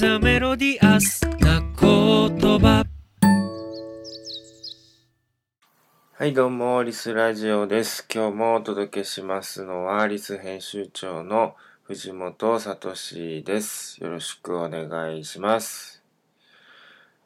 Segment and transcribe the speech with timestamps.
[0.00, 2.86] ザメロディアスな言葉
[6.14, 8.06] はい、どうも、リスラジオです。
[8.10, 12.94] 今日もお届けしますのは、リス編集長の藤本聡
[13.44, 14.02] です。
[14.02, 16.02] よろしくお願いします。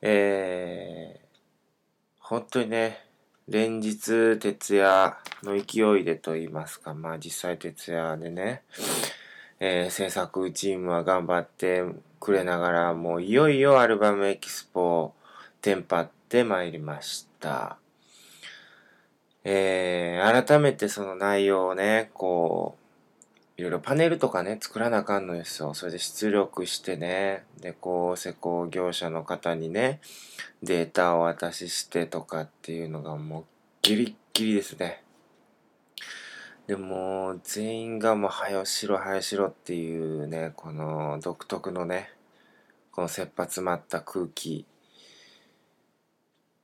[0.00, 1.26] えー、
[2.20, 3.04] 本当にね、
[3.48, 8.62] 連日徹夜の勢いでと言いますか、まあ実際徹夜でね、
[9.64, 11.84] えー制作チームは頑張って
[12.18, 15.14] くれながら、もういよいよアルバムエキスポを
[15.60, 17.76] テンパってまいりました。
[19.44, 22.76] えー、改めてその内容をね、こ
[23.56, 25.74] う、いろいろパネルとかね、作らなあかんのですよ。
[25.74, 30.00] それで出力してね、で、こう、施工業者の方にね、
[30.64, 33.44] データをお渡ししてとかっていうのがもう
[33.82, 35.04] ギリッギリですね。
[36.72, 42.10] でも、全員がもう、はよしろ、はよしろっていうね、この独特のね、
[42.92, 44.64] この切羽詰まった空気。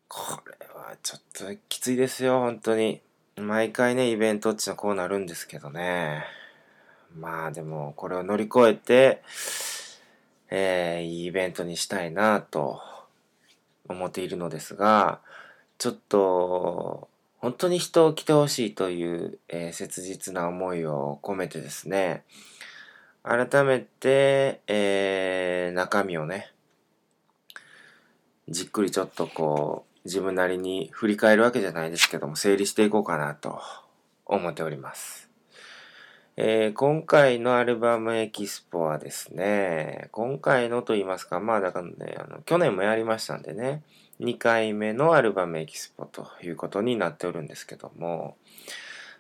[0.09, 3.03] これはちょっときついですよ、本当に。
[3.37, 6.25] 毎回ね、イベントっていうのはこうなるんですけどね。
[7.15, 9.23] まあでも、これを乗り越えて、
[10.49, 12.81] えー、いいイベントにしたいなと
[13.91, 15.21] 思っているのですが、
[15.77, 22.25] ちょっと、本当に人を来てほしいという、えー切実な思いを込めてですね、
[23.23, 26.53] 改めて、えー中身をね、
[28.49, 33.61] じっくりちょっとこう、自分なりに振り返るわけじゃないですけども、整理していこうかなと
[34.27, 35.31] 思っております。
[36.37, 43.85] えー今回のアルバムエキスポはですね、今回のと言いますか、まあだからね、あの去年もやりましたんでね、
[44.21, 48.37] 2回目のアルバムエキスポということになっておるんですけども、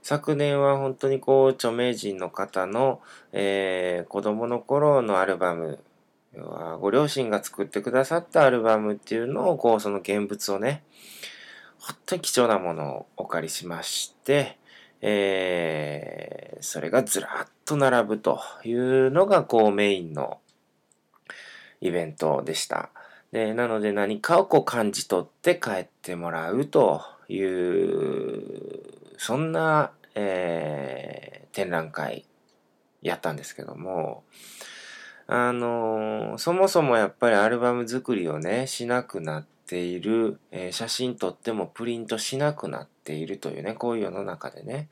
[0.02, 3.00] 昨年は本当にこう、著名人の方の、
[3.32, 5.80] えー子供の頃のアルバム、
[6.36, 10.82] はご両親が作ってくださったアルバムっていうのを、こう、その現物をね、
[11.78, 14.58] 本当に貴重なものをお借りしまして、
[15.00, 20.40] えーそれがずらっと並ぶというのが、こう、メインの
[21.80, 22.90] イベントでした。
[23.32, 28.82] で、なので何かをこう感じ取って帰ってもらうという、
[29.18, 32.24] そんな、えー展覧会
[33.02, 34.22] やったんですけども、
[35.26, 44.88] あのーそもそもやっぱりアルバム作りをね、しなくなっている、えー写真撮ってもプリントしなくなっているというね、こういう世の中でね、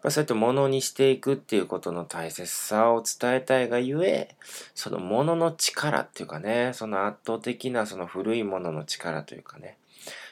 [0.00, 4.34] やっぱそうやって物にしていくっていうことの大切さを伝えたいがゆえ、
[4.74, 9.76] その物の力っていうかね、その圧倒的なその古いものの力というかね、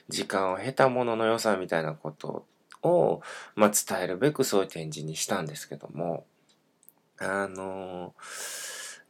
[0.08, 2.46] 時間を経たものの良さみたいなこと
[2.82, 3.20] を、
[3.56, 6.24] まあ、伝えるべくそういう展示にしたんですけども、
[7.18, 8.14] あの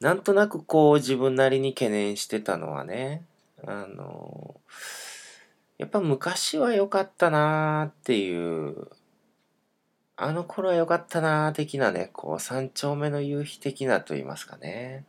[0.01, 3.23] なんとなくこう自分なりに懸念してたのはね、
[3.65, 4.61] あの
[5.79, 8.89] やっぱ昔は良かったなーっていう、
[10.21, 15.05] あの頃は良かったなー的なね、こう三丁目の夕日的なと言いますかね。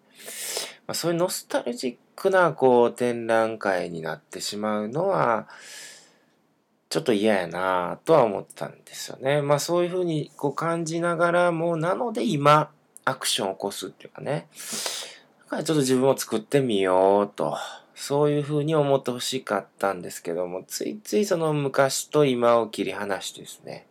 [0.85, 5.47] まあ、そういうノスタルジックなこう展覧会になってしまうのは、
[6.89, 9.41] ちょっと嫌やなとは思ったんですよね。
[9.41, 12.69] まあそういうふうにこう感じながらも、なので今、
[13.03, 14.47] アクションを起こすっていうかね。
[15.45, 17.57] だからちょっと自分を作ってみようと。
[17.95, 23.87] そういうふうに思ってほしかったんですけども、ついついその昔と今を切り離してですね、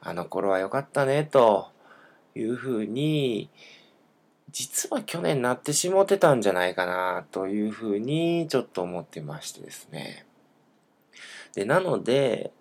[0.00, 1.68] あの頃は良かったね、と
[2.34, 3.50] いうふうに、
[4.50, 10.26] 実は去年なってしもてたんじゃないかな、というふうにちょっと思ってましてですね。
[11.54, 12.52] で、なので、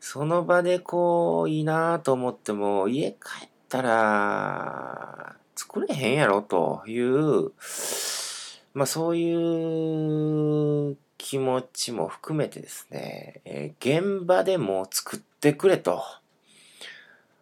[0.00, 7.52] その場でこう、いいなと思っても、家帰ったら、作れへんやろという、
[8.74, 9.34] まあそうい
[10.92, 16.02] う気持ちも含めてですね、えー現場でも作ってくれと。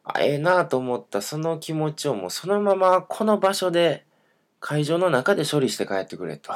[0.08, 4.04] あええなと思ったその気持ちをもうそのままこの場所で
[4.60, 6.52] 会場の中で処理して帰ってくれと。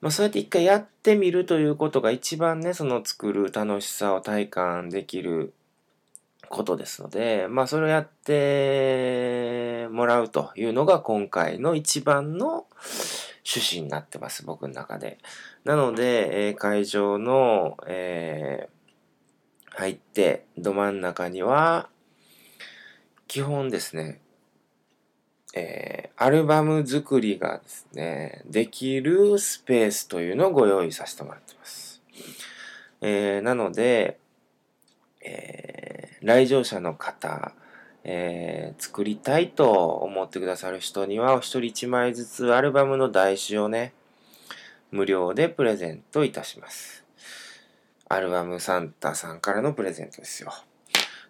[0.00, 5.52] まあそうやって一回やってみるということが一番ね、その作る楽しさを体感できる
[6.48, 12.66] ことですので、まあそれをやってもらうというのが今回の一番の
[13.44, 15.18] 趣旨になってます、僕の中で。
[15.64, 18.76] なので、えー会場の、えー
[19.78, 21.90] 入って、ど真ん中には、
[23.28, 24.20] 基本ですね、
[25.54, 32.00] えーアルバム作りがですね、できるスペースというのをご用意させてもらってます。
[33.02, 34.18] えーなので、
[35.20, 35.96] えー
[36.26, 37.52] 来場者の方、
[38.02, 43.92] えー、作りたいと思ってくださる人には、お一人一枚ずつアルバムの台紙をね、
[44.90, 47.04] 無料でプレゼントいたします。
[48.08, 50.52] アルバムサンタさんからのプレゼントですよ。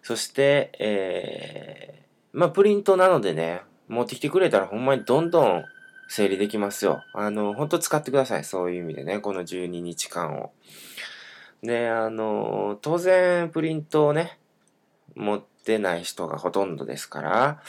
[0.07, 5.65] そして、えー、まあ、プリントなのでね、持ってきてくれたらほんまにどんどん
[6.07, 7.03] 整理できますよ。
[7.13, 8.45] あの、ほんと使ってください。
[8.45, 10.53] そういう意味でね、この12日間を。
[11.61, 14.39] で、あの、当然、プリントをね、
[15.15, 17.61] 持ってない人がほとんどですから、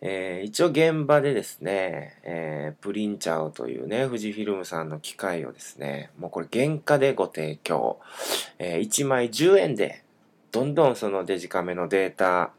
[0.00, 8.00] えー、一応現場でですね、えー、プリンチャーというね、富士フィルムさんの機械をですね、もうこれ原価でご提供、
[8.58, 10.02] えー、1枚10円で、
[10.50, 12.52] どんどんそのデジカメのデータ、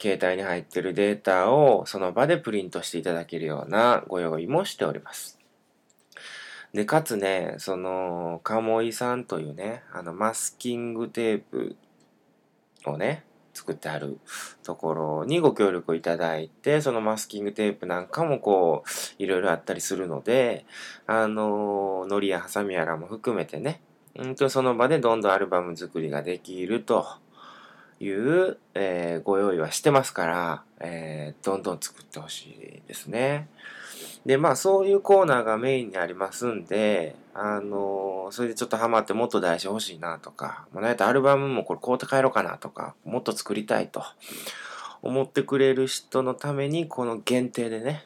[0.00, 5.38] 携帯に入ってるデータをその場でプリントしていただけるようなご用意もしております。
[6.72, 11.76] で、かつね、その、鴨井さんというね、あの、マスキングテープ
[12.84, 14.20] をね、作ってある
[14.62, 20.66] ところにご協力いただいて、そのマスキングテープなんかもこう、いろいろあったりするので、
[21.06, 23.80] あの、糊やハサミやらも含めてね、
[24.16, 27.06] うんとその場でどんどんアルバム作りができると
[28.00, 33.48] いう、えー、ご用意はしてますから、えー、どんどん作ってほしいですね。
[34.26, 44.02] で、まあそういうコーナーがメインにありますんで、あのー、それでちょっとハマってもっと大事欲しいなとか、もうなんやったらアルバムもこれ買うて帰ろうかなとか、もっと作りたいと
[45.02, 48.04] 思ってくれる人のために、この限定でね、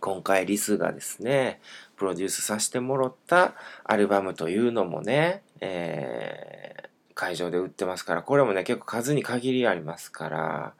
[0.00, 1.60] 今回リスがですね、
[1.96, 3.54] プロデュースさせてもらった
[3.84, 10.74] アルバムというのもね、えー、会場で売ってますから、これもね、結構数に限りありますから、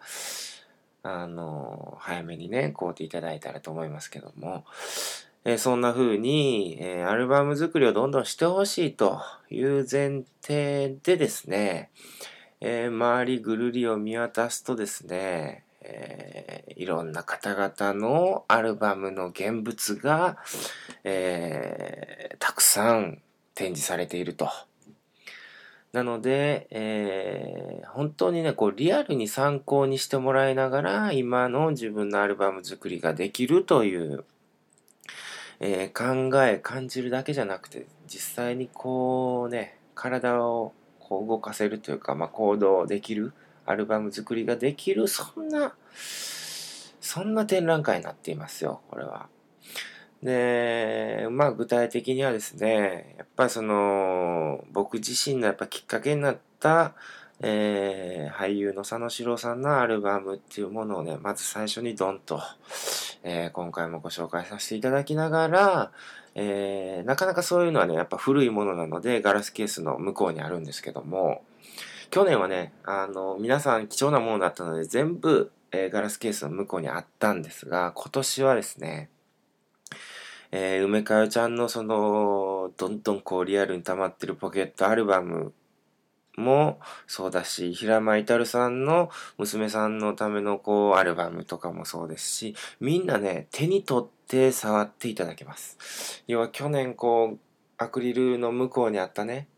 [1.02, 4.64] あの、早めにね、買うていただいたらと思いますけども、
[5.44, 9.20] えー、そんな風に、えー、アルバム作りをどんどんしてほしいと
[9.50, 11.90] いう前提でですね、
[12.62, 20.38] えー、周りぐるりを見渡すとですね、えー、いろんな方々のアルバムの現物が、
[21.04, 23.20] えー、たくさん
[23.54, 24.48] 展示されていると。
[25.92, 34.24] なので、えー、本当にね、こう、リアルに参考にしてもらいながら、今の自分のアルバム作りができるという、
[35.60, 43.32] えー、考え、感じるだけじゃなくて、実際にこうね、体をこう動かせるというか、まあ、行動できる、
[43.66, 45.74] アルバム作りができる、そんな、
[47.00, 49.28] そんな展覧会になっていますよ、これは。
[50.22, 56.94] で、まあ具体的にはですね、やっぱりその、僕自身のやっぱきっかけになった、
[57.40, 62.40] えー、俳優の佐野史郎さんのアルバムっていうものをね、まず最初にドンと、
[63.22, 65.92] えー、今回もご紹介させていただきながら、
[66.34, 71.42] えー、なかなかそういうのはね、やっぱ古いものなので、ガラスケースの向こうにあるんですけども、
[72.14, 79.10] 去年はね、あの、皆さん貴重なものだったので、全部、えー、ガラスケースの向こうにあったんですが、今年はですね、
[80.52, 85.52] えー、梅かよちゃんのその、どんどんこうリアルに溜まってるポケットアルバム
[86.36, 86.78] も
[87.08, 96.22] そうだし、平間至さんの娘さんのためのこうアルバムとかもそうですし、みんなね、手に取って触っていただけます。
[96.28, 97.38] 要は去年こう、
[97.76, 99.48] アクリルの向こうにあったね、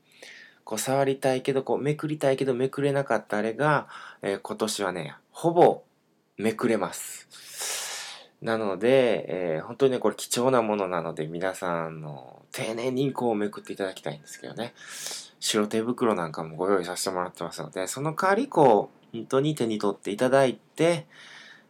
[0.67, 3.87] こう触りたいけど、こうめくりたいけどめくれなかったあれが、
[4.21, 5.85] えー、今年はね、ほぼ
[6.37, 7.29] めくれます。
[8.43, 14.75] なので、えー、本当にね、これ貴重なものなので、皆さんの丁寧にこうめくっていただきたいんですけどね。
[15.39, 21.07] 白手袋なんかもご用意させてもらってますので、その代わりこう、本当に手に取っていただいて、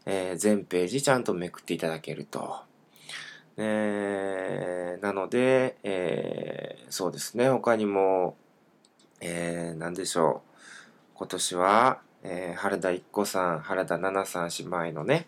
[0.07, 2.61] えー、全ページちゃんとめくっていただけると。
[3.59, 8.39] えー、なので、えー、そうですね、他にも、
[9.21, 11.19] えー、何でしょう。
[11.19, 15.27] 今年は、えー、原田一子さん、原田奈々さん姉妹のね、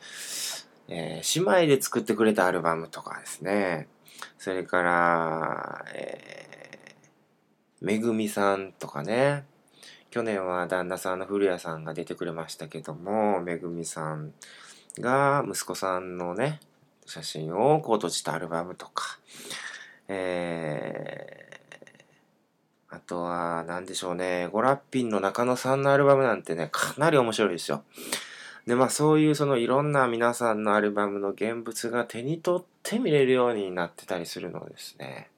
[0.89, 3.89] えー、姉妹で作ってくれたアルバムとかですね。
[4.39, 9.45] それから、えー、めぐみさんとかね。
[10.11, 14.33] 去年は旦那さんの古谷さんが出てくれましたけども、めぐみさん
[14.99, 16.61] が息子さんのね、
[17.05, 19.19] 写真をこう閉じたアルバムとか、
[20.09, 21.48] えー、
[22.91, 27.85] あとは、何でしょうね、ゴラッピンの中野さんのアルバムなんてね、かなり面白いですよ。
[28.67, 35.31] で、まあそういうそのいろんな皆さんのアルバムの現物が手に取って見れるようになってたりするのですね。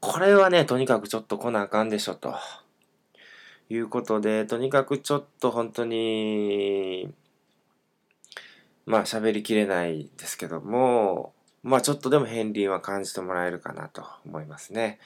[0.00, 2.34] これはね、とにかくちょっと来なあかんでしょ、と
[3.68, 7.12] いうことで、とにかくちょっと本当に、
[8.86, 14.98] まあ喋りきれないですけども、まあちょっとでも片鱗は感じてもらえるかなと思いますね。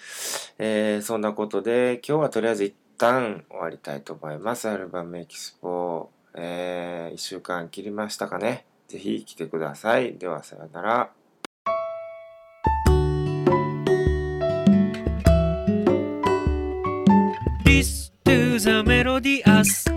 [0.59, 4.69] えー、そんなことで今日はとりあえず一旦終わりたいと思います。
[4.69, 8.67] アルバムエキスポ、えー、1週間切りましたかね。
[8.89, 10.15] ぜひ来てください。
[10.15, 11.11] ではさようなら。
[17.65, 19.88] This to the melody as